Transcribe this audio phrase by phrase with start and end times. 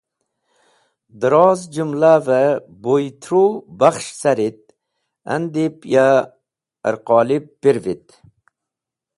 [1.19, 2.49] Dẽroz jũmlavẽ
[2.83, 3.43] boy tru
[3.79, 4.61] bakhs̃h carit
[5.33, 6.07] andib ya
[6.87, 8.05] arqolib pirvit.